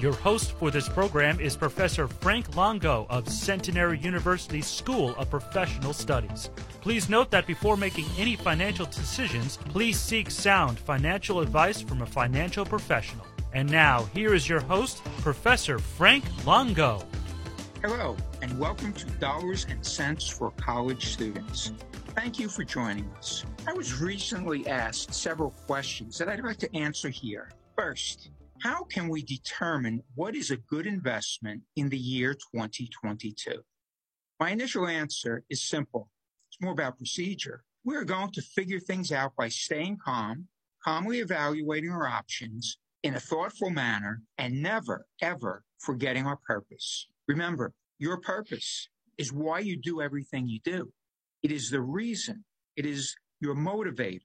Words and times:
Your 0.00 0.12
host 0.12 0.52
for 0.52 0.70
this 0.70 0.88
program 0.88 1.40
is 1.40 1.56
Professor 1.56 2.06
Frank 2.06 2.54
Longo 2.54 3.08
of 3.10 3.28
Centenary 3.28 3.98
University 3.98 4.62
School 4.62 5.12
of 5.16 5.28
Professional 5.28 5.92
Studies. 5.92 6.50
Please 6.80 7.08
note 7.08 7.32
that 7.32 7.48
before 7.48 7.76
making 7.76 8.04
any 8.16 8.36
financial 8.36 8.86
decisions, 8.86 9.56
please 9.56 9.98
seek 9.98 10.30
sound 10.30 10.78
financial 10.78 11.40
advice 11.40 11.80
from 11.80 12.02
a 12.02 12.06
financial 12.06 12.64
professional. 12.64 13.26
And 13.52 13.68
now, 13.68 14.04
here 14.14 14.34
is 14.34 14.48
your 14.48 14.60
host, 14.60 15.02
Professor 15.20 15.80
Frank 15.80 16.22
Longo. 16.46 17.02
Hello, 17.82 18.16
and 18.40 18.56
welcome 18.56 18.92
to 18.92 19.06
Dollars 19.18 19.66
and 19.68 19.84
Cents 19.84 20.28
for 20.28 20.52
College 20.52 21.06
Students. 21.06 21.72
Thank 22.14 22.38
you 22.38 22.48
for 22.48 22.62
joining 22.62 23.10
us. 23.16 23.44
I 23.66 23.72
was 23.72 24.00
recently 24.00 24.64
asked 24.68 25.12
several 25.12 25.50
questions 25.66 26.18
that 26.18 26.28
I'd 26.28 26.44
like 26.44 26.58
to 26.58 26.76
answer 26.76 27.08
here. 27.08 27.50
First, 27.76 28.30
how 28.60 28.84
can 28.84 29.08
we 29.08 29.22
determine 29.22 30.02
what 30.14 30.34
is 30.34 30.50
a 30.50 30.56
good 30.56 30.86
investment 30.86 31.62
in 31.76 31.88
the 31.88 31.98
year 31.98 32.34
2022? 32.34 33.62
My 34.40 34.50
initial 34.50 34.86
answer 34.86 35.44
is 35.48 35.62
simple. 35.62 36.10
It's 36.50 36.60
more 36.60 36.72
about 36.72 36.98
procedure. 36.98 37.62
We're 37.84 38.04
going 38.04 38.32
to 38.32 38.42
figure 38.42 38.80
things 38.80 39.12
out 39.12 39.32
by 39.36 39.48
staying 39.48 39.98
calm, 40.04 40.48
calmly 40.84 41.20
evaluating 41.20 41.90
our 41.90 42.06
options 42.06 42.78
in 43.04 43.14
a 43.14 43.20
thoughtful 43.20 43.70
manner, 43.70 44.22
and 44.38 44.60
never, 44.60 45.06
ever 45.22 45.62
forgetting 45.78 46.26
our 46.26 46.38
purpose. 46.46 47.06
Remember, 47.28 47.72
your 47.98 48.16
purpose 48.20 48.88
is 49.18 49.32
why 49.32 49.60
you 49.60 49.76
do 49.76 50.00
everything 50.02 50.48
you 50.48 50.58
do. 50.64 50.92
It 51.42 51.52
is 51.52 51.70
the 51.70 51.80
reason, 51.80 52.44
it 52.76 52.86
is 52.86 53.14
your 53.40 53.54
motivator 53.54 54.18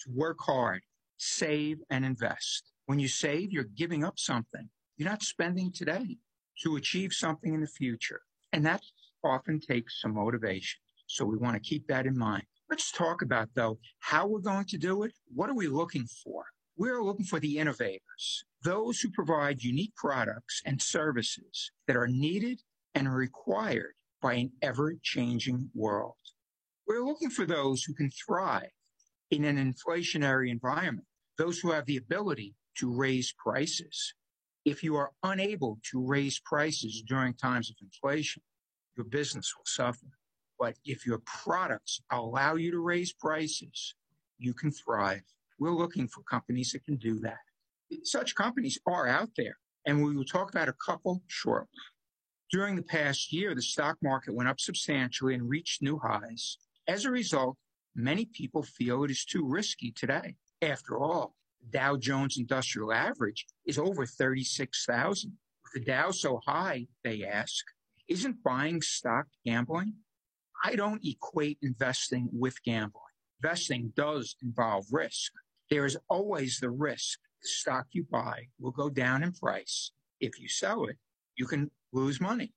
to 0.00 0.10
work 0.14 0.36
hard, 0.40 0.82
save, 1.16 1.78
and 1.90 2.04
invest. 2.04 2.70
When 2.88 2.98
you 2.98 3.08
save, 3.08 3.52
you're 3.52 3.64
giving 3.64 4.02
up 4.02 4.18
something. 4.18 4.70
You're 4.96 5.10
not 5.10 5.22
spending 5.22 5.70
today 5.70 6.16
to 6.62 6.76
achieve 6.76 7.12
something 7.12 7.52
in 7.52 7.60
the 7.60 7.66
future. 7.66 8.22
And 8.54 8.64
that 8.64 8.80
often 9.22 9.60
takes 9.60 10.00
some 10.00 10.14
motivation. 10.14 10.80
So 11.06 11.26
we 11.26 11.36
want 11.36 11.52
to 11.52 11.60
keep 11.60 11.86
that 11.88 12.06
in 12.06 12.16
mind. 12.16 12.44
Let's 12.70 12.90
talk 12.90 13.20
about, 13.20 13.50
though, 13.54 13.78
how 13.98 14.26
we're 14.26 14.38
going 14.38 14.64
to 14.68 14.78
do 14.78 15.02
it. 15.02 15.12
What 15.34 15.50
are 15.50 15.54
we 15.54 15.66
looking 15.66 16.06
for? 16.24 16.46
We're 16.78 17.02
looking 17.02 17.26
for 17.26 17.38
the 17.38 17.58
innovators, 17.58 18.46
those 18.64 19.00
who 19.00 19.10
provide 19.10 19.62
unique 19.62 19.94
products 19.94 20.62
and 20.64 20.80
services 20.80 21.70
that 21.88 21.96
are 21.96 22.08
needed 22.08 22.62
and 22.94 23.14
required 23.14 23.96
by 24.22 24.32
an 24.32 24.52
ever 24.62 24.94
changing 25.02 25.68
world. 25.74 26.14
We're 26.86 27.04
looking 27.04 27.28
for 27.28 27.44
those 27.44 27.82
who 27.82 27.92
can 27.92 28.10
thrive 28.10 28.70
in 29.30 29.44
an 29.44 29.58
inflationary 29.58 30.50
environment, 30.50 31.06
those 31.36 31.58
who 31.58 31.72
have 31.72 31.84
the 31.84 31.98
ability 31.98 32.54
to 32.78 32.90
raise 32.90 33.32
prices. 33.32 34.14
If 34.64 34.82
you 34.82 34.96
are 34.96 35.12
unable 35.22 35.78
to 35.90 36.04
raise 36.04 36.40
prices 36.40 37.02
during 37.06 37.34
times 37.34 37.70
of 37.70 37.76
inflation, 37.80 38.42
your 38.96 39.06
business 39.06 39.54
will 39.56 39.64
suffer. 39.66 40.06
But 40.58 40.76
if 40.84 41.06
your 41.06 41.22
products 41.24 42.00
allow 42.10 42.56
you 42.56 42.70
to 42.72 42.80
raise 42.80 43.12
prices, 43.12 43.94
you 44.38 44.52
can 44.52 44.70
thrive. 44.70 45.22
We're 45.58 45.70
looking 45.70 46.08
for 46.08 46.22
companies 46.22 46.72
that 46.72 46.84
can 46.84 46.96
do 46.96 47.18
that. 47.20 47.38
Such 48.02 48.34
companies 48.34 48.78
are 48.86 49.08
out 49.08 49.30
there, 49.36 49.56
and 49.86 50.04
we 50.04 50.14
will 50.14 50.24
talk 50.24 50.50
about 50.50 50.68
a 50.68 50.74
couple 50.84 51.22
shortly. 51.28 51.68
During 52.50 52.76
the 52.76 52.82
past 52.82 53.32
year, 53.32 53.54
the 53.54 53.62
stock 53.62 53.96
market 54.02 54.34
went 54.34 54.48
up 54.48 54.60
substantially 54.60 55.34
and 55.34 55.48
reached 55.48 55.82
new 55.82 55.98
highs. 55.98 56.58
As 56.86 57.04
a 57.04 57.10
result, 57.10 57.56
many 57.94 58.24
people 58.26 58.62
feel 58.62 59.04
it 59.04 59.10
is 59.10 59.24
too 59.24 59.46
risky 59.46 59.92
today. 59.92 60.36
After 60.62 60.98
all, 60.98 61.34
Dow 61.70 61.96
Jones 61.96 62.38
Industrial 62.38 62.92
Average 62.92 63.46
is 63.66 63.78
over 63.78 64.06
36,000. 64.06 65.32
With 65.64 65.72
the 65.74 65.90
Dow 65.90 66.10
so 66.10 66.40
high, 66.46 66.86
they 67.04 67.24
ask, 67.24 67.64
isn't 68.08 68.42
buying 68.42 68.80
stock 68.80 69.26
gambling? 69.44 69.94
I 70.64 70.74
don't 70.76 71.04
equate 71.04 71.58
investing 71.62 72.28
with 72.32 72.62
gambling. 72.64 73.02
Investing 73.42 73.92
does 73.94 74.34
involve 74.42 74.86
risk. 74.90 75.32
There 75.70 75.84
is 75.84 75.98
always 76.08 76.58
the 76.58 76.70
risk 76.70 77.18
the 77.42 77.48
stock 77.48 77.86
you 77.92 78.04
buy 78.10 78.46
will 78.58 78.72
go 78.72 78.88
down 78.88 79.22
in 79.22 79.32
price. 79.32 79.92
If 80.20 80.40
you 80.40 80.48
sell 80.48 80.86
it, 80.86 80.96
you 81.36 81.46
can 81.46 81.70
lose 81.92 82.20
money. 82.20 82.52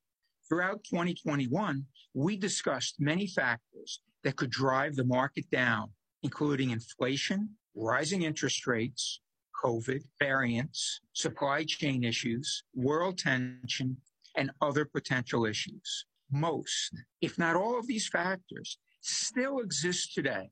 Throughout 0.50 0.84
2021, 0.84 1.86
we 2.14 2.36
discussed 2.36 2.96
many 3.00 3.28
factors 3.28 4.02
that 4.24 4.36
could 4.36 4.50
drive 4.50 4.96
the 4.96 5.06
market 5.06 5.50
down, 5.50 5.92
including 6.24 6.72
inflation, 6.72 7.50
rising 7.76 8.24
interest 8.24 8.68
rates, 8.68 9.22
COVID, 9.64 10.02
variants, 10.20 11.02
supply 11.14 11.64
chain 11.64 12.04
issues, 12.04 12.64
world 12.74 13.18
tension, 13.18 13.98
and 14.36 14.52
other 14.62 14.86
potential 14.86 15.46
issues. 15.46 16.06
Most, 16.32 16.96
if 17.22 17.38
not 17.38 17.56
all 17.56 17.78
of 17.78 17.88
these 17.88 18.08
factors, 18.08 18.78
still 19.02 19.60
exist 19.60 20.14
today 20.14 20.50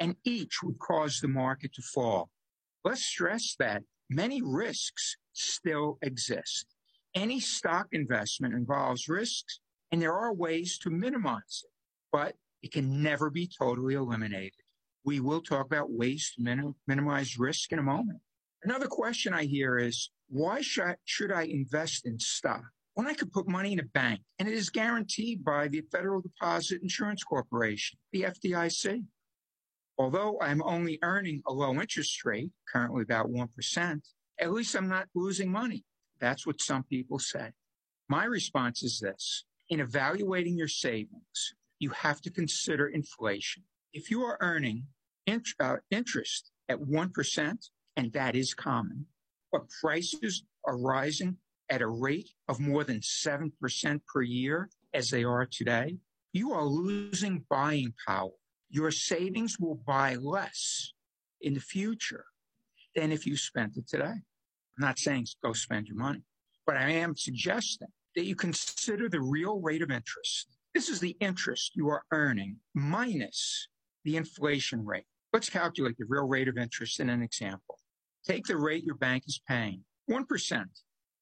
and 0.00 0.16
each 0.24 0.62
would 0.62 0.78
cause 0.78 1.20
the 1.20 1.28
market 1.28 1.72
to 1.74 1.82
fall. 1.82 2.30
Let's 2.84 3.04
stress 3.04 3.54
that 3.58 3.82
many 4.10 4.42
risks 4.42 5.16
still 5.32 5.98
exist. 6.02 6.66
Any 7.14 7.40
stock 7.40 7.88
investment 7.92 8.54
involves 8.54 9.08
risks, 9.08 9.60
and 9.92 10.02
there 10.02 10.12
are 10.12 10.34
ways 10.34 10.78
to 10.78 10.90
minimize 10.90 11.62
it, 11.64 11.70
but 12.10 12.34
it 12.62 12.72
can 12.72 13.02
never 13.02 13.30
be 13.30 13.48
totally 13.58 13.94
eliminated. 13.94 14.63
We 15.04 15.20
will 15.20 15.42
talk 15.42 15.66
about 15.66 15.90
ways 15.90 16.32
to 16.34 16.42
minim- 16.42 16.74
minimize 16.86 17.38
risk 17.38 17.72
in 17.72 17.78
a 17.78 17.82
moment. 17.82 18.20
Another 18.62 18.86
question 18.86 19.34
I 19.34 19.44
hear 19.44 19.78
is 19.78 20.10
why 20.28 20.62
should 20.62 20.84
I, 20.84 20.96
should 21.04 21.30
I 21.30 21.42
invest 21.42 22.06
in 22.06 22.18
stock 22.18 22.64
when 22.94 23.06
I 23.06 23.14
could 23.14 23.30
put 23.30 23.46
money 23.46 23.72
in 23.74 23.80
a 23.80 23.84
bank 23.84 24.22
and 24.38 24.48
it 24.48 24.54
is 24.54 24.70
guaranteed 24.70 25.44
by 25.44 25.68
the 25.68 25.82
Federal 25.92 26.22
Deposit 26.22 26.80
Insurance 26.80 27.22
Corporation, 27.22 27.98
the 28.12 28.22
FDIC? 28.22 29.04
Although 29.98 30.38
I'm 30.40 30.62
only 30.62 30.98
earning 31.02 31.42
a 31.46 31.52
low 31.52 31.74
interest 31.74 32.24
rate, 32.24 32.50
currently 32.66 33.02
about 33.02 33.30
1%, 33.30 34.00
at 34.40 34.52
least 34.52 34.74
I'm 34.74 34.88
not 34.88 35.08
losing 35.14 35.52
money. 35.52 35.84
That's 36.18 36.46
what 36.46 36.60
some 36.60 36.82
people 36.84 37.18
say. 37.18 37.50
My 38.08 38.24
response 38.24 38.82
is 38.82 38.98
this. 38.98 39.44
In 39.68 39.80
evaluating 39.80 40.56
your 40.56 40.68
savings, 40.68 41.54
you 41.78 41.90
have 41.90 42.20
to 42.22 42.30
consider 42.30 42.88
inflation. 42.88 43.62
If 43.92 44.10
you 44.10 44.22
are 44.22 44.38
earning 44.40 44.86
int- 45.26 45.54
uh, 45.60 45.76
interest 45.90 46.50
at 46.68 46.80
1%, 46.80 47.70
and 47.96 48.12
that 48.12 48.34
is 48.34 48.54
common, 48.54 49.06
but 49.52 49.68
prices 49.82 50.44
are 50.66 50.78
rising 50.78 51.36
at 51.70 51.82
a 51.82 51.86
rate 51.86 52.30
of 52.48 52.60
more 52.60 52.84
than 52.84 53.00
7% 53.00 54.00
per 54.12 54.22
year 54.22 54.68
as 54.92 55.10
they 55.10 55.24
are 55.24 55.46
today, 55.46 55.96
you 56.32 56.52
are 56.52 56.64
losing 56.64 57.44
buying 57.48 57.92
power 58.06 58.30
your 58.74 58.90
savings 58.90 59.56
will 59.60 59.80
buy 59.86 60.16
less 60.16 60.92
in 61.40 61.54
the 61.54 61.60
future 61.60 62.24
than 62.96 63.12
if 63.12 63.24
you 63.24 63.36
spent 63.36 63.76
it 63.76 63.86
today. 63.86 64.04
I'm 64.04 64.80
not 64.80 64.98
saying 64.98 65.28
go 65.44 65.52
spend 65.52 65.86
your 65.86 65.96
money, 65.96 66.22
but 66.66 66.76
I 66.76 66.90
am 66.90 67.16
suggesting 67.16 67.86
that 68.16 68.24
you 68.24 68.34
consider 68.34 69.08
the 69.08 69.20
real 69.20 69.60
rate 69.60 69.82
of 69.82 69.92
interest. 69.92 70.48
This 70.74 70.88
is 70.88 70.98
the 70.98 71.16
interest 71.20 71.76
you 71.76 71.88
are 71.88 72.02
earning 72.10 72.56
minus 72.74 73.68
the 74.04 74.16
inflation 74.16 74.84
rate. 74.84 75.06
Let's 75.34 75.50
calculate 75.50 75.98
the 75.98 76.06
real 76.08 76.26
rate 76.26 76.48
of 76.48 76.56
interest 76.56 77.00
in 77.00 77.10
an 77.10 77.20
example. 77.20 77.78
Take 78.26 78.46
the 78.46 78.56
rate 78.56 78.84
your 78.84 78.94
bank 78.94 79.24
is 79.26 79.40
paying, 79.46 79.84
1%, 80.10 80.64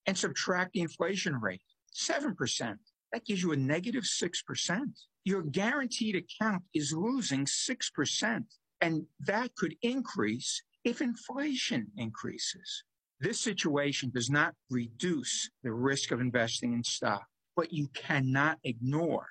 and 0.07 0.19
subtract 0.19 0.75
the 0.75 0.83
inflation 0.83 1.35
rate, 1.41 1.63
7%. 1.97 2.77
That 3.13 3.25
gives 3.25 3.43
you 3.43 3.53
a 3.53 3.57
negative 3.57 4.05
6% 4.05 4.81
your 5.25 5.43
guaranteed 5.43 6.17
account 6.17 6.63
is 6.75 6.93
losing 6.93 7.47
6%. 7.47 8.45
And 8.81 9.07
that 9.21 9.55
could 9.55 9.77
increase 9.83 10.63
if 10.85 11.01
inflation 11.01 11.87
increases. 11.97 12.85
This 13.21 13.39
situation 13.41 14.11
does 14.13 14.31
not 14.31 14.55
reduce 14.69 15.49
the 15.63 15.73
risk 15.73 16.11
of 16.11 16.21
investing 16.21 16.73
in 16.73 16.83
stock, 16.83 17.25
but 17.55 17.73
you 17.73 17.89
cannot 17.95 18.59
ignore 18.65 19.29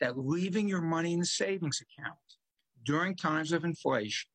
that 0.00 0.18
leaving 0.18 0.68
your 0.68 0.82
money 0.82 1.12
in 1.12 1.20
the 1.20 1.26
savings 1.26 1.80
account 1.80 2.18
during 2.84 3.16
times 3.16 3.52
of 3.52 3.64
inflation 3.64 4.28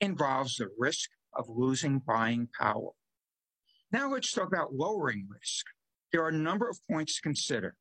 involves 0.00 0.56
the 0.56 0.68
risk 0.78 1.10
of 1.34 1.46
losing 1.48 1.98
buying 1.98 2.48
power. 2.58 2.90
Now 3.92 4.10
let's 4.12 4.32
talk 4.32 4.48
about 4.48 4.74
lowering 4.74 5.26
risk. 5.30 5.66
There 6.12 6.22
are 6.22 6.28
a 6.28 6.32
number 6.32 6.68
of 6.68 6.78
points 6.90 7.16
to 7.16 7.22
consider. 7.22 7.74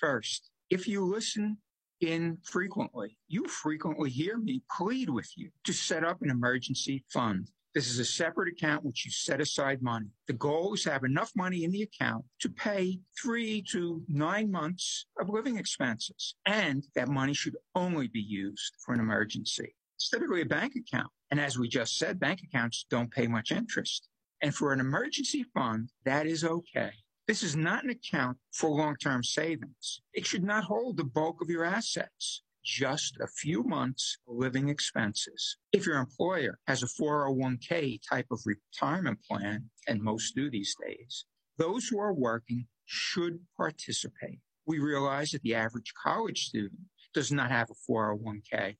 First, 0.00 0.50
if 0.70 0.88
you 0.88 1.04
listen 1.04 1.58
infrequently. 2.02 3.16
You 3.28 3.46
frequently 3.46 4.10
hear 4.10 4.36
me 4.36 4.62
plead 4.76 5.08
with 5.08 5.30
you 5.36 5.50
to 5.64 5.72
set 5.72 6.04
up 6.04 6.20
an 6.22 6.30
emergency 6.30 7.04
fund. 7.12 7.48
This 7.74 7.88
is 7.88 7.98
a 7.98 8.04
separate 8.04 8.52
account 8.52 8.84
which 8.84 9.06
you 9.06 9.10
set 9.10 9.40
aside 9.40 9.80
money. 9.80 10.08
The 10.26 10.34
goal 10.34 10.74
is 10.74 10.82
to 10.82 10.92
have 10.92 11.04
enough 11.04 11.32
money 11.34 11.64
in 11.64 11.70
the 11.70 11.82
account 11.82 12.26
to 12.40 12.50
pay 12.50 13.00
three 13.20 13.62
to 13.70 14.02
nine 14.08 14.50
months 14.50 15.06
of 15.18 15.30
living 15.30 15.56
expenses. 15.56 16.34
And 16.44 16.84
that 16.94 17.08
money 17.08 17.32
should 17.32 17.56
only 17.74 18.08
be 18.08 18.20
used 18.20 18.74
for 18.84 18.92
an 18.92 19.00
emergency. 19.00 19.74
It's 19.96 20.10
typically 20.10 20.42
a 20.42 20.46
bank 20.46 20.74
account. 20.76 21.10
And 21.30 21.40
as 21.40 21.58
we 21.58 21.66
just 21.66 21.96
said, 21.96 22.20
bank 22.20 22.40
accounts 22.44 22.84
don't 22.90 23.10
pay 23.10 23.26
much 23.26 23.50
interest. 23.50 24.06
And 24.42 24.54
for 24.54 24.74
an 24.74 24.80
emergency 24.80 25.46
fund, 25.54 25.88
that 26.04 26.26
is 26.26 26.44
okay. 26.44 26.90
This 27.26 27.42
is 27.42 27.56
not 27.56 27.84
an 27.84 27.90
account 27.90 28.36
for 28.52 28.68
long-term 28.68 29.24
savings. 29.24 30.02
It 30.12 30.26
should 30.26 30.44
not 30.44 30.64
hold 30.64 30.98
the 30.98 31.04
bulk 31.04 31.40
of 31.40 31.48
your 31.48 31.64
assets 31.64 32.42
just 32.64 33.18
a 33.20 33.26
few 33.26 33.62
months 33.62 34.18
living 34.26 34.68
expenses. 34.68 35.56
If 35.72 35.86
your 35.86 35.96
employer 35.96 36.58
has 36.66 36.82
a 36.82 36.86
401k 36.86 38.00
type 38.08 38.26
of 38.30 38.40
retirement 38.44 39.18
plan, 39.28 39.70
and 39.88 40.02
most 40.02 40.34
do 40.34 40.50
these 40.50 40.74
days, 40.86 41.24
those 41.58 41.88
who 41.88 41.98
are 41.98 42.14
working 42.14 42.66
should 42.86 43.40
participate. 43.56 44.40
We 44.66 44.78
realize 44.78 45.30
that 45.30 45.42
the 45.42 45.54
average 45.54 45.92
college 46.02 46.46
student 46.46 46.80
does 47.14 47.32
not 47.32 47.50
have 47.50 47.68
a 47.70 47.90
401k, 47.90 48.76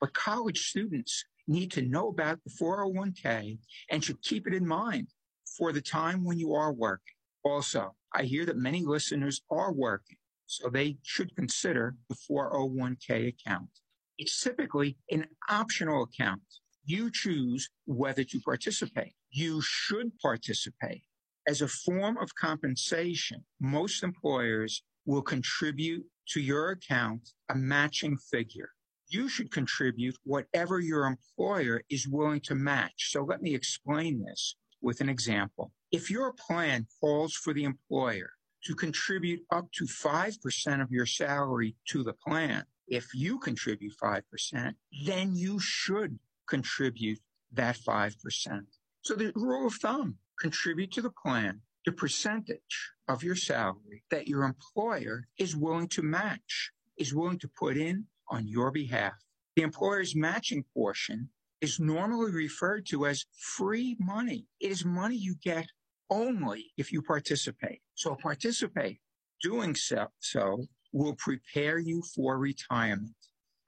but 0.00 0.14
college 0.14 0.68
students 0.68 1.24
need 1.46 1.70
to 1.72 1.82
know 1.82 2.08
about 2.08 2.40
the 2.44 2.50
401k 2.50 3.58
and 3.90 4.04
should 4.04 4.22
keep 4.22 4.46
it 4.46 4.54
in 4.54 4.66
mind 4.66 5.08
for 5.56 5.72
the 5.72 5.80
time 5.80 6.24
when 6.24 6.38
you 6.38 6.54
are 6.54 6.72
working. 6.72 7.14
Also, 7.42 7.94
I 8.14 8.24
hear 8.24 8.44
that 8.46 8.56
many 8.56 8.84
listeners 8.84 9.42
are 9.50 9.72
working 9.72 10.17
so 10.48 10.68
they 10.68 10.96
should 11.02 11.36
consider 11.36 11.94
the 12.08 12.16
401k 12.28 13.28
account. 13.28 13.68
It's 14.16 14.42
typically 14.42 14.96
an 15.10 15.26
optional 15.48 16.04
account. 16.04 16.42
You 16.84 17.10
choose 17.12 17.68
whether 17.84 18.24
to 18.24 18.40
participate. 18.40 19.12
You 19.30 19.60
should 19.60 20.10
participate. 20.20 21.02
As 21.46 21.60
a 21.60 21.68
form 21.68 22.16
of 22.16 22.34
compensation, 22.34 23.44
most 23.60 24.02
employers 24.02 24.82
will 25.04 25.22
contribute 25.22 26.04
to 26.30 26.40
your 26.40 26.70
account 26.70 27.28
a 27.50 27.54
matching 27.54 28.16
figure. 28.16 28.70
You 29.08 29.28
should 29.28 29.50
contribute 29.50 30.16
whatever 30.24 30.80
your 30.80 31.04
employer 31.04 31.82
is 31.90 32.08
willing 32.08 32.40
to 32.40 32.54
match. 32.54 33.10
So 33.12 33.22
let 33.22 33.42
me 33.42 33.54
explain 33.54 34.24
this 34.24 34.56
with 34.80 35.00
an 35.02 35.10
example. 35.10 35.72
If 35.92 36.10
your 36.10 36.34
plan 36.34 36.86
calls 37.00 37.34
for 37.34 37.52
the 37.52 37.64
employer 37.64 38.30
to 38.64 38.74
contribute 38.74 39.40
up 39.50 39.70
to 39.72 39.84
5% 39.84 40.82
of 40.82 40.90
your 40.90 41.06
salary 41.06 41.76
to 41.88 42.02
the 42.02 42.12
plan. 42.12 42.64
If 42.86 43.14
you 43.14 43.38
contribute 43.38 43.94
5%, 44.02 44.74
then 45.04 45.36
you 45.36 45.58
should 45.60 46.18
contribute 46.48 47.20
that 47.52 47.76
5%. 47.76 48.66
So 49.02 49.14
the 49.14 49.32
rule 49.34 49.66
of 49.66 49.74
thumb, 49.74 50.16
contribute 50.38 50.92
to 50.92 51.02
the 51.02 51.10
plan 51.10 51.60
the 51.88 51.92
percentage 51.92 52.92
of 53.08 53.22
your 53.22 53.34
salary 53.34 54.02
that 54.10 54.28
your 54.28 54.42
employer 54.42 55.26
is 55.38 55.56
willing 55.56 55.88
to 55.88 56.02
match, 56.02 56.70
is 56.98 57.14
willing 57.14 57.38
to 57.38 57.48
put 57.48 57.78
in 57.78 58.04
on 58.28 58.46
your 58.46 58.70
behalf. 58.70 59.14
The 59.56 59.62
employer's 59.62 60.14
matching 60.14 60.64
portion 60.74 61.30
is 61.62 61.80
normally 61.80 62.30
referred 62.30 62.84
to 62.88 63.06
as 63.06 63.24
free 63.38 63.96
money. 63.98 64.44
It 64.60 64.70
is 64.70 64.84
money 64.84 65.16
you 65.16 65.36
get 65.42 65.66
only 66.10 66.72
if 66.76 66.92
you 66.92 67.02
participate. 67.02 67.80
So 67.94 68.16
participate. 68.16 68.98
Doing 69.42 69.74
so, 69.74 70.08
so 70.18 70.66
will 70.92 71.14
prepare 71.14 71.78
you 71.78 72.02
for 72.14 72.38
retirement. 72.38 73.14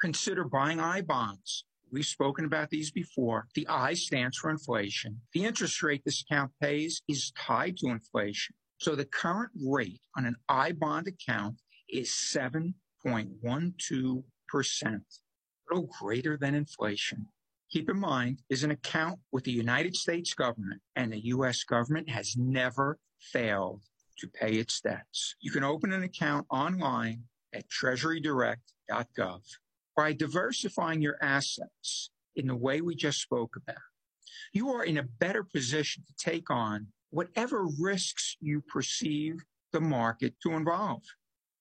Consider 0.00 0.44
buying 0.44 0.80
I 0.80 1.02
bonds. 1.02 1.64
We've 1.92 2.06
spoken 2.06 2.44
about 2.44 2.70
these 2.70 2.90
before. 2.90 3.48
The 3.54 3.66
I 3.68 3.94
stands 3.94 4.38
for 4.38 4.50
inflation. 4.50 5.20
The 5.32 5.44
interest 5.44 5.82
rate 5.82 6.02
this 6.04 6.22
account 6.22 6.52
pays 6.60 7.02
is 7.08 7.32
tied 7.32 7.76
to 7.78 7.88
inflation. 7.88 8.54
So 8.78 8.94
the 8.94 9.04
current 9.04 9.50
rate 9.62 10.00
on 10.16 10.24
an 10.24 10.36
I 10.48 10.72
bond 10.72 11.08
account 11.08 11.56
is 11.88 12.10
7.12%, 12.10 14.22
a 14.82 15.00
little 15.68 15.90
greater 16.00 16.36
than 16.36 16.54
inflation 16.54 17.26
keep 17.70 17.88
in 17.88 17.98
mind, 17.98 18.42
is 18.48 18.64
an 18.64 18.70
account 18.70 19.18
with 19.32 19.44
the 19.44 19.52
United 19.52 19.96
States 19.96 20.34
government, 20.34 20.80
and 20.96 21.12
the 21.12 21.24
U.S. 21.26 21.64
government 21.64 22.10
has 22.10 22.36
never 22.36 22.98
failed 23.20 23.82
to 24.18 24.28
pay 24.28 24.52
its 24.52 24.80
debts. 24.80 25.36
You 25.40 25.50
can 25.50 25.64
open 25.64 25.92
an 25.92 26.02
account 26.02 26.46
online 26.50 27.24
at 27.54 27.64
treasurydirect.gov. 27.68 29.40
By 29.96 30.12
diversifying 30.12 31.02
your 31.02 31.16
assets 31.20 32.10
in 32.36 32.46
the 32.46 32.56
way 32.56 32.80
we 32.80 32.94
just 32.94 33.20
spoke 33.20 33.56
about, 33.56 33.76
you 34.52 34.70
are 34.70 34.84
in 34.84 34.98
a 34.98 35.02
better 35.02 35.44
position 35.44 36.04
to 36.06 36.14
take 36.30 36.50
on 36.50 36.88
whatever 37.10 37.66
risks 37.78 38.36
you 38.40 38.62
perceive 38.62 39.42
the 39.72 39.80
market 39.80 40.34
to 40.42 40.52
involve. 40.52 41.02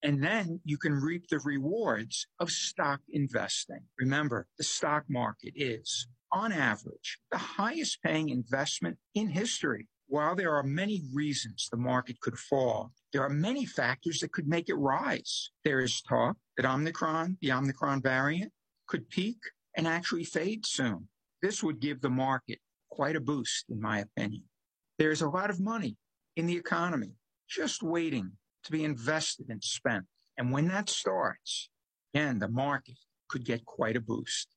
And 0.03 0.23
then 0.23 0.61
you 0.63 0.77
can 0.77 0.93
reap 0.93 1.27
the 1.27 1.39
rewards 1.39 2.25
of 2.39 2.51
stock 2.51 3.01
investing. 3.09 3.81
Remember, 3.99 4.47
the 4.57 4.63
stock 4.63 5.03
market 5.09 5.53
is, 5.55 6.07
on 6.31 6.51
average, 6.51 7.19
the 7.31 7.37
highest 7.37 8.01
paying 8.01 8.29
investment 8.29 8.97
in 9.13 9.27
history. 9.27 9.87
While 10.07 10.35
there 10.35 10.55
are 10.55 10.63
many 10.63 11.03
reasons 11.13 11.67
the 11.69 11.77
market 11.77 12.19
could 12.21 12.37
fall, 12.37 12.93
there 13.13 13.23
are 13.23 13.29
many 13.29 13.65
factors 13.65 14.19
that 14.19 14.31
could 14.31 14.47
make 14.47 14.69
it 14.69 14.75
rise. 14.75 15.51
There 15.63 15.81
is 15.81 16.01
talk 16.01 16.37
that 16.57 16.65
Omicron, 16.65 17.37
the 17.41 17.51
Omicron 17.51 18.01
variant, 18.01 18.51
could 18.87 19.09
peak 19.09 19.37
and 19.75 19.87
actually 19.87 20.23
fade 20.23 20.65
soon. 20.65 21.07
This 21.41 21.61
would 21.61 21.79
give 21.79 22.01
the 22.01 22.09
market 22.09 22.59
quite 22.89 23.15
a 23.15 23.21
boost, 23.21 23.65
in 23.69 23.79
my 23.79 23.99
opinion. 23.99 24.43
There's 24.97 25.21
a 25.21 25.29
lot 25.29 25.49
of 25.49 25.59
money 25.59 25.95
in 26.35 26.47
the 26.47 26.57
economy 26.57 27.11
just 27.47 27.83
waiting 27.83 28.31
to 28.63 28.71
be 28.71 28.83
invested 28.83 29.49
and 29.49 29.63
spent. 29.63 30.05
And 30.37 30.51
when 30.51 30.67
that 30.69 30.89
starts, 30.89 31.69
again, 32.13 32.39
the 32.39 32.47
market 32.47 32.97
could 33.27 33.45
get 33.45 33.65
quite 33.65 33.95
a 33.95 34.01
boost. 34.01 34.47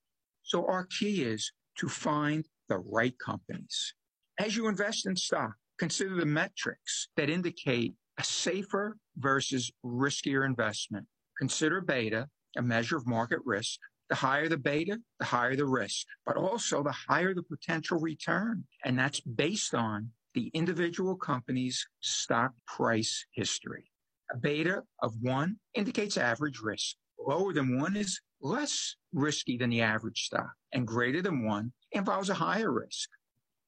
So 0.42 0.66
our 0.66 0.86
key 0.86 1.22
is 1.22 1.52
to 1.78 1.88
find 1.88 2.46
the 2.68 2.78
right 2.78 3.18
companies. 3.18 3.94
As 4.38 4.56
you 4.56 4.68
invest 4.68 5.06
in 5.06 5.16
stock, 5.16 5.54
consider 5.78 6.16
the 6.16 6.26
metrics 6.26 7.08
that 7.16 7.30
indicate 7.30 7.94
a 8.18 8.24
safer 8.24 8.96
versus 9.16 9.70
riskier 9.84 10.44
investment. 10.44 11.06
Consider 11.38 11.80
beta, 11.80 12.28
a 12.56 12.62
measure 12.62 12.96
of 12.96 13.06
market 13.06 13.40
risk. 13.44 13.78
The 14.08 14.16
higher 14.16 14.48
the 14.48 14.58
beta, 14.58 14.98
the 15.18 15.24
higher 15.24 15.56
the 15.56 15.64
risk, 15.64 16.06
but 16.26 16.36
also 16.36 16.82
the 16.82 16.92
higher 16.92 17.34
the 17.34 17.42
potential 17.42 17.98
return. 17.98 18.64
And 18.84 18.98
that's 18.98 19.20
based 19.20 19.74
on 19.74 20.10
the 20.34 20.50
individual 20.52 21.16
company's 21.16 21.86
stock 22.00 22.52
price 22.66 23.24
history. 23.32 23.91
A 24.32 24.36
beta 24.38 24.82
of 25.02 25.14
one 25.20 25.56
indicates 25.74 26.16
average 26.16 26.60
risk. 26.60 26.96
Lower 27.18 27.52
than 27.52 27.78
one 27.78 27.96
is 27.96 28.18
less 28.40 28.96
risky 29.12 29.58
than 29.58 29.70
the 29.70 29.82
average 29.82 30.24
stock, 30.24 30.52
and 30.72 30.86
greater 30.86 31.20
than 31.20 31.44
one 31.44 31.72
involves 31.92 32.30
a 32.30 32.34
higher 32.34 32.72
risk. 32.72 33.10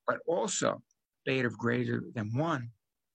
But 0.07 0.21
also, 0.27 0.83
beta 1.27 1.47
of 1.47 1.59
greater 1.59 2.03
than 2.15 2.37
one 2.37 2.71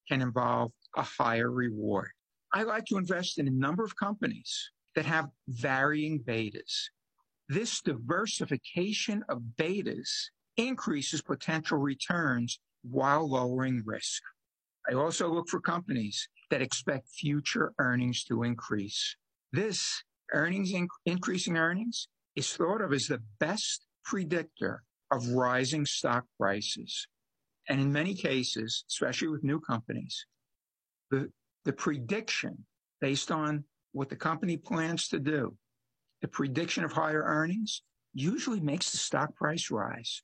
can 0.08 0.22
involve 0.22 0.72
a 0.96 1.01
higher 1.01 1.51
reward. 1.51 2.10
I 2.53 2.63
like 2.63 2.86
to 2.86 2.98
invest 2.98 3.39
in 3.39 3.48
a 3.48 3.51
number 3.51 3.84
of 3.84 3.96
companies 3.96 4.72
that 4.96 5.06
have 5.06 5.29
varying 5.48 6.20
betas. 6.20 6.89
This 7.48 7.82
diversification 7.82 9.24
of 9.27 9.41
betas 9.58 10.10
increases 10.56 11.22
potential 11.22 11.79
returns 11.79 12.60
while 12.84 13.27
lowering 13.27 13.82
risk. 13.86 14.22
I 14.88 14.94
also 14.94 15.32
look 15.32 15.50
for 15.50 15.60
companies 15.60 16.28
that 16.50 16.62
expect 16.62 17.10
future 17.10 17.74
earnings 17.80 18.24
to 18.26 18.44
increase. 18.44 19.16
This 19.52 20.04
earnings, 20.34 20.74
inc- 20.74 20.88
increasing 21.06 21.58
earnings 21.58 22.08
is 22.36 22.54
thought 22.54 22.82
of 22.82 22.94
as 22.94 23.08
the 23.08 23.22
best 23.40 23.86
predictor 24.04 24.84
of 25.12 25.28
rising 25.30 25.86
stock 25.86 26.26
prices. 26.40 27.08
And 27.68 27.80
in 27.80 27.92
many 27.92 28.14
cases, 28.14 28.84
especially 28.90 29.28
with 29.28 29.44
new 29.44 29.60
companies, 29.60 30.26
the, 31.12 31.32
the 31.66 31.74
prediction 31.74 32.66
based 33.02 33.32
on 33.32 33.64
what 33.92 34.10
the 34.10 34.16
company 34.16 34.58
plans 34.58 35.08
to 35.10 35.20
do, 35.20 35.56
the 36.22 36.28
prediction 36.28 36.84
of 36.84 36.92
higher 36.92 37.24
earnings 37.24 37.82
usually 38.14 38.60
makes 38.60 38.92
the 38.92 38.98
stock 38.98 39.36
price 39.36 39.72
rise. 39.72 40.22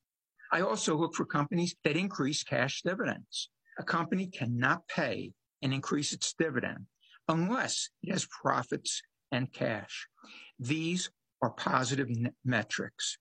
I 0.52 0.62
also 0.62 0.96
look 0.96 1.16
for 1.16 1.26
companies 1.26 1.76
that 1.84 1.98
increase 1.98 2.44
cash 2.44 2.82
dividends. 2.84 3.50
A 3.77 3.84
company 3.84 4.27
cannot 4.27 4.88
pay 4.88 5.34
and 5.62 5.74
increase 5.74 6.13
its 6.13 6.34
dividend 6.38 6.86
unless 7.27 7.89
it 8.03 8.12
has 8.12 8.25
profits 8.25 9.01
and 9.32 9.51
cash. 9.51 10.08
These 10.60 11.10
are 11.41 11.50
positive 11.50 12.10
metrics. 12.44 13.17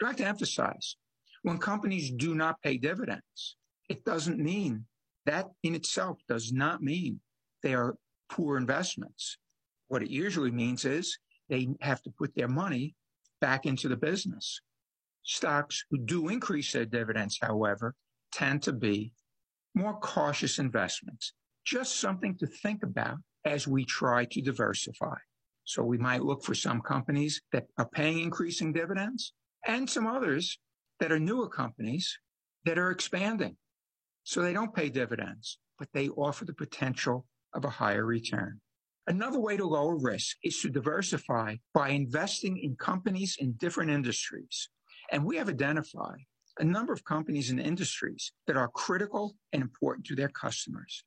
I'd 0.00 0.06
like 0.06 0.16
to 0.16 0.26
emphasize 0.26 0.96
when 1.42 1.58
companies 1.58 2.10
do 2.10 2.34
not 2.34 2.60
pay 2.62 2.78
dividends, 2.78 3.56
it 3.88 4.04
doesn't 4.04 4.38
mean 4.38 4.86
that 5.26 5.46
in 5.62 5.74
itself 5.74 6.18
does 6.28 6.52
not 6.52 6.82
mean 6.82 7.20
they 7.62 7.74
are 7.74 7.96
poor 8.30 8.56
investments. 8.56 9.36
What 9.88 10.02
it 10.02 10.10
usually 10.10 10.50
means 10.50 10.84
is 10.84 11.18
they 11.48 11.68
have 11.80 12.02
to 12.02 12.10
put 12.10 12.34
their 12.34 12.48
money 12.48 12.94
back 13.40 13.66
into 13.66 13.88
the 13.88 13.96
business. 13.96 14.60
Stocks 15.22 15.84
who 15.90 15.98
do 15.98 16.28
increase 16.28 16.72
their 16.72 16.86
dividends, 16.86 17.38
however, 17.40 17.94
tend 18.32 18.62
to 18.62 18.72
be 18.72 19.12
more 19.74 19.98
cautious 19.98 20.58
investments. 20.58 21.32
Just 21.64 22.00
something 22.00 22.36
to 22.38 22.46
think 22.46 22.82
about 22.82 23.18
as 23.44 23.66
we 23.66 23.84
try 23.84 24.24
to 24.26 24.40
diversify. 24.40 25.16
So 25.64 25.82
we 25.82 25.98
might 25.98 26.22
look 26.22 26.44
for 26.44 26.54
some 26.54 26.80
companies 26.80 27.40
that 27.52 27.66
are 27.78 27.88
paying 27.88 28.20
increasing 28.20 28.72
dividends 28.72 29.32
and 29.66 29.88
some 29.88 30.06
others 30.06 30.58
that 31.00 31.10
are 31.10 31.18
newer 31.18 31.48
companies 31.48 32.18
that 32.64 32.78
are 32.78 32.90
expanding. 32.90 33.56
So 34.24 34.42
they 34.42 34.52
don't 34.52 34.74
pay 34.74 34.88
dividends, 34.90 35.58
but 35.78 35.88
they 35.92 36.08
offer 36.10 36.44
the 36.44 36.54
potential 36.54 37.26
of 37.54 37.64
a 37.64 37.70
higher 37.70 38.04
return. 38.04 38.60
Another 39.06 39.38
way 39.38 39.56
to 39.56 39.66
lower 39.66 39.96
risk 39.96 40.36
is 40.42 40.60
to 40.60 40.70
diversify 40.70 41.56
by 41.74 41.90
investing 41.90 42.58
in 42.58 42.76
companies 42.76 43.36
in 43.38 43.52
different 43.52 43.90
industries. 43.90 44.70
And 45.12 45.24
we 45.24 45.36
have 45.36 45.48
identified 45.48 46.24
a 46.58 46.64
number 46.64 46.92
of 46.92 47.04
companies 47.04 47.50
and 47.50 47.60
industries 47.60 48.32
that 48.46 48.56
are 48.56 48.68
critical 48.68 49.34
and 49.52 49.62
important 49.62 50.06
to 50.06 50.14
their 50.14 50.28
customers. 50.28 51.04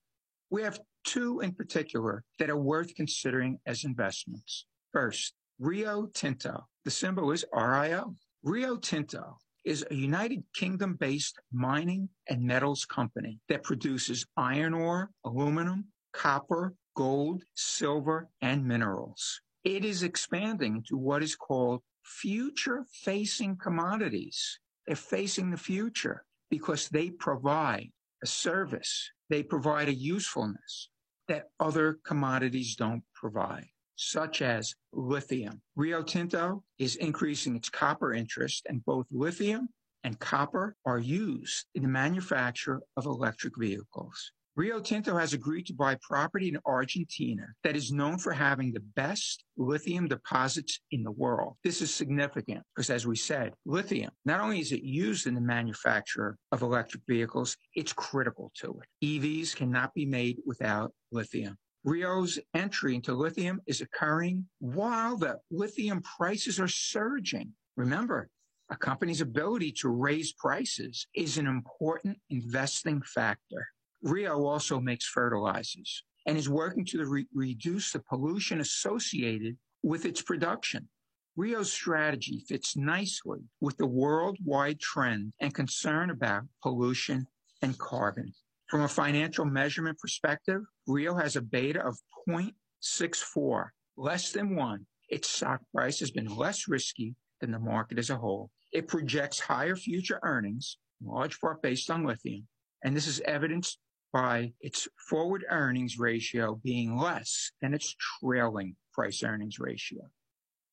We 0.50 0.62
have 0.64 0.80
two 1.04 1.40
in 1.42 1.54
particular 1.54 2.24
that 2.40 2.50
are 2.50 2.58
worth 2.58 2.96
considering 2.96 3.60
as 3.66 3.84
investments. 3.84 4.66
First, 4.92 5.34
Rio 5.60 6.08
Tinto. 6.14 6.68
The 6.86 6.92
symbol 6.92 7.32
is 7.32 7.46
RIO. 7.54 8.16
Rio 8.44 8.78
Tinto 8.78 9.38
is 9.66 9.86
a 9.90 9.96
United 9.96 10.44
Kingdom 10.54 10.94
based 10.94 11.40
mining 11.52 12.08
and 12.30 12.42
metals 12.42 12.86
company 12.86 13.40
that 13.50 13.64
produces 13.64 14.26
iron 14.38 14.74
ore, 14.74 15.10
aluminum, 15.26 15.86
copper, 16.14 16.74
gold, 16.96 17.44
silver, 17.56 18.30
and 18.42 18.66
minerals. 18.66 19.42
It 19.64 19.84
is 19.84 20.04
expanding 20.04 20.84
to 20.88 20.98
what 20.98 21.22
is 21.22 21.36
called 21.36 21.82
future 22.04 22.86
facing 22.92 23.58
commodities. 23.58 24.60
They're 24.88 24.96
facing 24.96 25.52
the 25.52 25.58
future 25.58 26.24
because 26.50 26.88
they 26.90 27.12
provide 27.12 27.92
a 28.24 28.26
service, 28.26 29.12
they 29.30 29.44
provide 29.44 29.90
a 29.90 29.94
usefulness 29.94 30.90
that 31.28 31.50
other 31.60 32.00
commodities 32.06 32.76
don't 32.76 33.04
provide, 33.14 33.68
such 33.98 34.42
as 34.42 34.74
lithium. 34.94 35.62
Rio 35.76 36.02
Tinto 36.02 36.64
is 36.80 36.96
increasing 36.96 37.58
its 37.58 37.70
copper 37.70 38.14
interest, 38.14 38.66
and 38.70 38.84
both 38.86 39.06
lithium 39.12 39.68
and 40.04 40.18
copper 40.20 40.76
are 40.86 41.00
used 41.00 41.66
in 41.76 41.82
the 41.84 41.90
manufacture 41.90 42.82
of 42.96 43.06
electric 43.06 43.58
vehicles. 43.58 44.32
Rio 44.58 44.80
Tinto 44.80 45.16
has 45.16 45.34
agreed 45.34 45.68
to 45.68 45.74
buy 45.76 46.00
property 46.02 46.48
in 46.48 46.58
Argentina 46.66 47.46
that 47.64 47.76
is 47.76 47.92
known 47.92 48.18
for 48.18 48.34
having 48.34 48.74
the 48.74 48.84
best 48.96 49.44
lithium 49.56 50.08
deposits 50.08 50.80
in 50.90 51.04
the 51.04 51.12
world. 51.12 51.58
This 51.64 51.80
is 51.80 51.94
significant 51.94 52.64
because, 52.76 52.90
as 52.90 53.06
we 53.06 53.18
said, 53.18 53.54
lithium, 53.68 54.10
not 54.26 54.40
only 54.40 54.60
is 54.60 54.72
it 54.72 54.82
used 54.82 55.28
in 55.28 55.36
the 55.36 55.42
manufacture 55.42 56.38
of 56.52 56.64
electric 56.64 57.04
vehicles, 57.08 57.56
it's 57.76 57.94
critical 57.94 58.52
to 58.56 58.82
it. 58.82 59.06
EVs 59.06 59.56
cannot 59.56 59.94
be 59.94 60.08
made 60.08 60.40
without 60.44 60.92
lithium. 61.12 61.56
Rio's 61.84 62.40
entry 62.56 62.96
into 62.96 63.14
lithium 63.14 63.62
is 63.68 63.82
occurring 63.82 64.48
while 64.58 65.18
the 65.18 65.38
lithium 65.52 66.02
prices 66.02 66.60
are 66.60 66.68
surging. 66.68 67.54
Remember, 67.76 68.28
a 68.72 68.76
company's 68.76 69.22
ability 69.22 69.72
to 69.82 69.90
raise 69.90 70.34
prices 70.34 71.06
is 71.14 71.38
an 71.38 71.46
important 71.46 72.18
investing 72.32 73.04
factor. 73.04 73.68
Rio 74.02 74.46
also 74.46 74.80
makes 74.80 75.06
fertilizers 75.06 76.04
and 76.26 76.38
is 76.38 76.50
working 76.50 76.86
to 76.86 77.06
re- 77.06 77.28
reduce 77.34 77.92
the 77.92 78.00
pollution 78.00 78.60
associated 78.62 79.58
with 79.82 80.06
its 80.06 80.22
production. 80.22 80.88
Rio's 81.36 81.72
strategy 81.72 82.44
fits 82.48 82.76
nicely 82.76 83.40
with 83.62 83.78
the 83.78 83.86
worldwide 83.86 84.80
trend 84.80 85.34
and 85.40 85.54
concern 85.54 86.10
about 86.10 86.44
pollution 86.64 87.28
and 87.62 87.78
carbon. 87.78 88.34
From 88.70 88.82
a 88.82 88.88
financial 88.88 89.46
measurement 89.46 89.98
perspective, 90.00 90.62
Rio 90.88 91.16
has 91.16 91.36
a 91.36 91.42
beta 91.42 91.86
of 91.86 91.98
0.64, 92.28 93.70
less 93.98 94.32
than 94.32 94.56
one. 94.56 94.86
Its 95.10 95.30
stock 95.30 95.62
price 95.74 96.00
has 96.00 96.12
been 96.12 96.36
less 96.36 96.68
risky 96.68 97.16
than 97.40 97.52
the 97.52 97.60
market 97.60 97.98
as 97.98 98.10
a 98.10 98.18
whole. 98.18 98.50
It 98.74 98.88
projects 98.88 99.40
higher 99.40 99.76
future 99.76 100.20
earnings, 100.24 100.78
in 101.02 101.08
large 101.08 101.40
part 101.40 101.62
based 101.62 101.90
on 101.90 102.04
lithium, 102.04 102.48
and 102.84 102.96
this 102.96 103.08
is 103.08 103.22
evidenced 103.22 103.80
by 104.14 104.54
its 104.62 104.88
forward 105.10 105.46
earnings 105.50 106.00
ratio 106.00 106.60
being 106.64 106.98
less 106.98 107.52
than 107.62 107.74
its 107.74 107.96
trailing 108.20 108.76
price 108.94 109.24
earnings 109.24 109.60
ratio. 109.60 110.02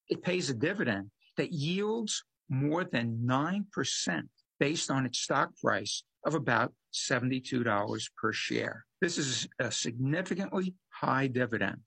It 0.09 0.23
pays 0.23 0.51
a 0.51 0.55
dividend 0.55 1.11
that 1.37 1.53
yields 1.53 2.25
more 2.49 2.85
than 2.85 3.23
9% 3.27 4.23
based 4.61 4.91
on 4.91 5.07
its 5.07 5.19
stock 5.19 5.51
price 5.57 6.05
of 6.25 6.35
about 6.35 6.73
$72 6.95 8.05
per 8.17 8.33
share. 8.33 8.85
This 9.01 9.19
is 9.19 9.49
a 9.59 9.71
significantly 9.71 10.75
high 10.91 11.27
dividend. 11.27 11.79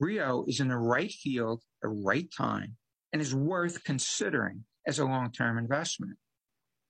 Rio 0.00 0.44
is 0.46 0.60
in 0.60 0.68
the 0.68 0.76
right 0.76 1.10
field 1.10 1.62
at 1.82 1.88
the 1.88 1.94
right 1.94 2.28
time 2.36 2.76
and 3.12 3.20
is 3.20 3.34
worth 3.34 3.84
considering 3.84 4.64
as 4.86 4.98
a 4.98 5.04
long-term 5.04 5.58
investment. 5.58 6.16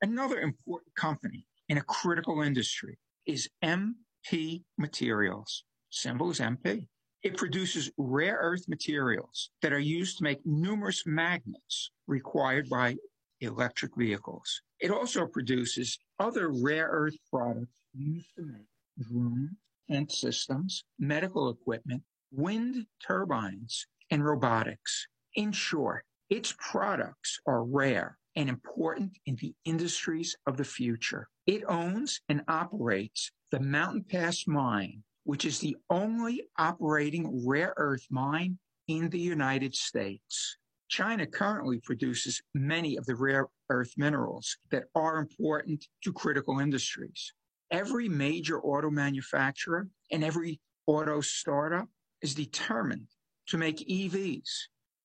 Another 0.00 0.38
important 0.40 0.95
company 0.95 1.47
in 1.69 1.78
a 1.78 1.83
critical 1.83 2.42
industry 2.42 2.99
is 3.26 3.49
MP 3.64 4.62
Materials. 4.79 5.64
Symbol 5.91 6.31
is 6.31 6.41
MP. 6.41 6.87
It 7.23 7.37
produces 7.37 7.91
rare 7.97 8.38
earth 8.41 8.69
materials 8.69 9.50
that 9.61 9.73
are 9.73 9.79
used 9.79 10.19
to 10.19 10.25
make 10.25 10.45
numerous 10.45 11.05
magnets 11.07 11.91
required 12.07 12.69
by 12.69 12.97
electric 13.41 13.97
vehicles. 13.97 14.62
It 14.81 14.91
also 14.91 15.26
produces 15.26 15.99
other 16.19 16.50
rare 16.50 16.88
earth 16.91 17.17
products 17.31 17.81
used 17.95 18.35
to 18.37 18.43
make 18.43 18.67
drones 19.09 19.50
and 19.88 20.11
systems, 20.11 20.85
medical 20.99 21.50
equipment, 21.50 22.02
wind 22.33 22.87
turbines, 23.07 23.87
and 24.11 24.25
robotics. 24.25 25.07
In 25.35 25.52
short, 25.52 26.05
its 26.31 26.55
products 26.59 27.38
are 27.47 27.64
rare 27.64 28.19
and 28.36 28.48
important 28.48 29.18
in 29.26 29.36
the 29.36 29.54
industries 29.64 30.36
of 30.46 30.56
the 30.56 30.64
future. 30.64 31.28
It 31.46 31.64
owns 31.68 32.20
and 32.28 32.42
operates 32.48 33.30
the 33.50 33.60
Mountain 33.60 34.04
Pass 34.04 34.46
mine, 34.46 35.02
which 35.24 35.44
is 35.44 35.58
the 35.58 35.76
only 35.90 36.48
operating 36.58 37.46
rare 37.46 37.74
earth 37.76 38.06
mine 38.10 38.58
in 38.88 39.10
the 39.10 39.18
United 39.18 39.74
States. 39.74 40.56
China 40.88 41.26
currently 41.26 41.80
produces 41.82 42.42
many 42.54 42.96
of 42.96 43.06
the 43.06 43.14
rare 43.14 43.48
earth 43.70 43.92
minerals 43.96 44.56
that 44.70 44.84
are 44.94 45.18
important 45.18 45.86
to 46.04 46.12
critical 46.12 46.58
industries. 46.58 47.32
Every 47.70 48.08
major 48.08 48.60
auto 48.60 48.90
manufacturer 48.90 49.88
and 50.10 50.22
every 50.22 50.60
auto 50.86 51.22
startup 51.22 51.88
is 52.20 52.34
determined 52.34 53.06
to 53.48 53.56
make 53.56 53.88
EVs 53.88 54.50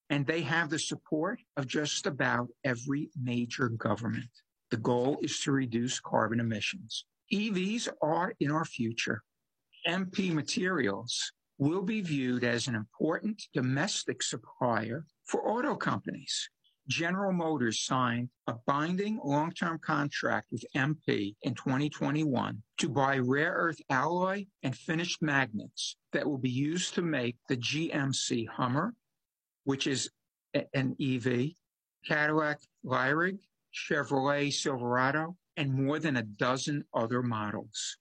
and 0.09 0.25
they 0.25 0.41
have 0.41 0.69
the 0.69 0.79
support 0.79 1.39
of 1.57 1.67
just 1.67 2.05
about 2.05 2.49
every 2.63 3.09
major 3.21 3.69
government. 3.69 4.29
The 4.71 4.77
goal 4.77 5.17
is 5.21 5.39
to 5.41 5.51
reduce 5.51 5.99
carbon 5.99 6.39
emissions. 6.39 7.05
EVs 7.33 7.89
are 8.01 8.33
in 8.39 8.51
our 8.51 8.65
future. 8.65 9.21
MP 9.87 10.33
Materials 10.33 11.31
will 11.57 11.81
be 11.81 12.01
viewed 12.01 12.43
as 12.43 12.67
an 12.67 12.75
important 12.75 13.41
domestic 13.53 14.21
supplier 14.21 15.05
for 15.25 15.47
auto 15.47 15.75
companies. 15.75 16.49
General 16.87 17.33
Motors 17.33 17.83
signed 17.83 18.29
a 18.47 18.55
binding 18.65 19.19
long 19.23 19.51
term 19.51 19.77
contract 19.79 20.47
with 20.51 20.63
MP 20.75 21.35
in 21.41 21.53
2021 21.53 22.63
to 22.77 22.89
buy 22.89 23.17
rare 23.17 23.51
earth 23.53 23.79
alloy 23.89 24.45
and 24.63 24.75
finished 24.75 25.21
magnets 25.21 25.97
that 26.13 26.25
will 26.25 26.37
be 26.37 26.49
used 26.49 26.93
to 26.93 27.01
make 27.01 27.35
the 27.49 27.57
GMC 27.57 28.47
Hummer, 28.47 28.93
which 29.67 29.85
is 29.85 30.09
an 30.53 30.95
EV, 31.01 31.49
Cadillac 32.07 32.61
Lyriq, 32.85 33.37
Chevrolet 33.75 34.53
Silverado, 34.53 35.35
and 35.57 35.73
more 35.73 35.99
than 35.99 36.15
a 36.15 36.23
dozen 36.23 36.85
other 36.93 37.21
models. 37.21 37.97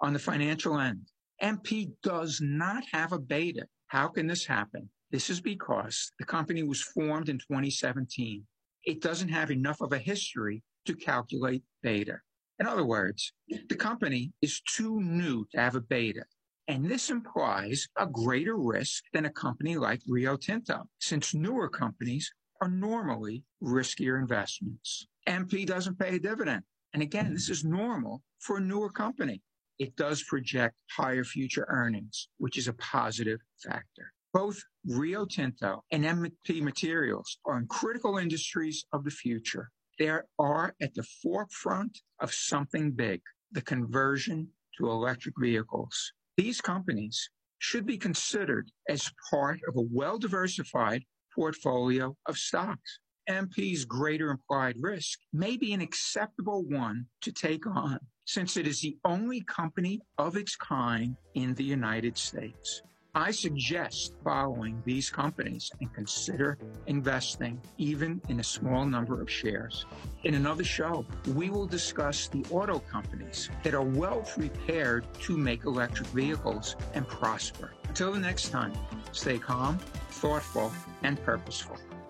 On 0.00 0.12
the 0.12 0.18
financial 0.18 0.78
end, 0.78 1.06
MP 1.42 1.90
does 2.02 2.42
not 2.42 2.84
have 2.92 3.12
a 3.12 3.18
beta. 3.18 3.66
How 3.86 4.08
can 4.08 4.26
this 4.26 4.44
happen? 4.44 4.90
This 5.10 5.30
is 5.30 5.40
because 5.40 6.12
the 6.18 6.26
company 6.26 6.62
was 6.62 6.82
formed 6.82 7.30
in 7.30 7.38
2017. 7.38 8.46
It 8.84 9.00
doesn't 9.00 9.30
have 9.30 9.50
enough 9.50 9.80
of 9.80 9.94
a 9.94 9.98
history 9.98 10.62
to 10.84 10.94
calculate 10.94 11.62
beta. 11.82 12.18
In 12.58 12.66
other 12.66 12.84
words, 12.84 13.32
the 13.48 13.74
company 13.74 14.34
is 14.42 14.60
too 14.60 15.00
new 15.00 15.46
to 15.52 15.60
have 15.60 15.76
a 15.76 15.80
beta. 15.80 16.24
And 16.68 16.84
this 16.84 17.10
implies 17.10 17.86
a 17.96 18.06
greater 18.06 18.56
risk 18.56 19.04
than 19.12 19.26
a 19.26 19.30
company 19.30 19.76
like 19.76 20.00
Rio 20.08 20.36
Tinto, 20.36 20.88
since 20.98 21.32
newer 21.32 21.68
companies 21.68 22.32
are 22.60 22.68
normally 22.68 23.44
riskier 23.62 24.18
investments. 24.18 25.06
MP 25.28 25.64
doesn't 25.64 25.98
pay 25.98 26.16
a 26.16 26.18
dividend. 26.18 26.62
And 26.92 27.02
again, 27.02 27.32
this 27.32 27.50
is 27.50 27.64
normal 27.64 28.22
for 28.40 28.56
a 28.56 28.60
newer 28.60 28.90
company. 28.90 29.42
It 29.78 29.94
does 29.96 30.22
project 30.22 30.74
higher 30.90 31.24
future 31.24 31.66
earnings, 31.68 32.28
which 32.38 32.56
is 32.56 32.66
a 32.66 32.72
positive 32.72 33.40
factor. 33.62 34.12
Both 34.32 34.62
Rio 34.84 35.24
Tinto 35.24 35.84
and 35.92 36.04
MP 36.04 36.62
Materials 36.62 37.38
are 37.44 37.58
in 37.58 37.66
critical 37.66 38.18
industries 38.18 38.84
of 38.92 39.04
the 39.04 39.10
future. 39.10 39.70
They 39.98 40.10
are 40.38 40.74
at 40.80 40.94
the 40.94 41.06
forefront 41.22 42.00
of 42.20 42.32
something 42.32 42.92
big, 42.92 43.20
the 43.52 43.62
conversion 43.62 44.48
to 44.78 44.90
electric 44.90 45.34
vehicles. 45.38 46.12
These 46.36 46.60
companies 46.60 47.30
should 47.58 47.86
be 47.86 47.96
considered 47.96 48.70
as 48.88 49.10
part 49.30 49.60
of 49.68 49.76
a 49.76 49.86
well 49.90 50.18
diversified 50.18 51.02
portfolio 51.34 52.16
of 52.26 52.36
stocks. 52.36 52.98
MP's 53.28 53.84
greater 53.84 54.30
implied 54.30 54.76
risk 54.78 55.18
may 55.32 55.56
be 55.56 55.72
an 55.72 55.80
acceptable 55.80 56.62
one 56.64 57.06
to 57.22 57.32
take 57.32 57.66
on 57.66 57.98
since 58.24 58.56
it 58.56 58.66
is 58.66 58.80
the 58.80 58.96
only 59.04 59.40
company 59.42 60.00
of 60.18 60.36
its 60.36 60.56
kind 60.56 61.16
in 61.34 61.54
the 61.54 61.64
United 61.64 62.16
States. 62.18 62.82
I 63.16 63.30
suggest 63.30 64.12
following 64.22 64.82
these 64.84 65.08
companies 65.08 65.72
and 65.80 65.90
consider 65.94 66.58
investing 66.86 67.58
even 67.78 68.20
in 68.28 68.40
a 68.40 68.44
small 68.44 68.84
number 68.84 69.22
of 69.22 69.30
shares. 69.30 69.86
In 70.24 70.34
another 70.34 70.64
show, 70.64 71.06
we 71.34 71.48
will 71.48 71.66
discuss 71.66 72.28
the 72.28 72.44
auto 72.50 72.78
companies 72.80 73.48
that 73.62 73.72
are 73.72 73.80
well 73.80 74.20
prepared 74.20 75.06
to 75.20 75.34
make 75.34 75.64
electric 75.64 76.08
vehicles 76.08 76.76
and 76.92 77.08
prosper. 77.08 77.72
Until 77.88 78.12
the 78.12 78.20
next 78.20 78.50
time, 78.50 78.74
stay 79.12 79.38
calm, 79.38 79.78
thoughtful, 80.10 80.70
and 81.02 81.18
purposeful. 81.24 81.78